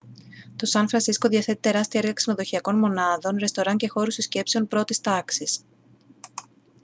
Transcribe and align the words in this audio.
το 0.55 0.65
σαν 0.65 0.87
φρανσίσκο 0.87 1.27
διαθέτει 1.27 1.59
τεράστια 1.59 1.99
έργα 1.99 2.13
ξενοδοχειακών 2.13 2.77
μονάδων 2.77 3.37
ρεστοράν 3.37 3.77
και 3.77 3.87
χώρους 3.89 4.13
συσκέψεων 4.13 4.67
πρώτης 4.67 5.01
τάξης 5.01 5.59